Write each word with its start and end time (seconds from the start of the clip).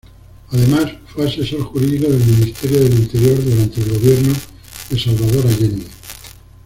Además, 0.49 0.93
fue 1.13 1.27
asesor 1.27 1.61
jurídico 1.65 2.09
del 2.09 2.25
Ministerio 2.25 2.79
del 2.79 2.93
Interior 3.03 3.43
durante 3.43 3.81
el 3.81 3.91
gobierno 3.99 4.33
de 4.89 4.99
Salvador 4.99 5.45
Allende. 5.45 5.85